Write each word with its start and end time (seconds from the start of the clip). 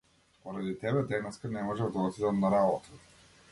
Поради 0.45 0.73
тебе 0.83 1.03
денеска 1.11 1.51
не 1.57 1.63
можев 1.69 1.91
да 1.91 1.99
отидам 2.09 2.39
на 2.47 2.51
работа. 2.57 3.01